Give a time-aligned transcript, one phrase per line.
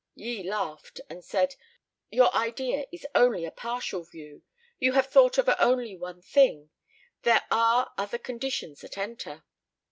[0.15, 1.55] Yi laughed and said,
[2.09, 4.41] "Your idea is only a partial view,
[4.79, 6.71] you have thought of only one thing,
[7.21, 9.43] there are other conditions that enter."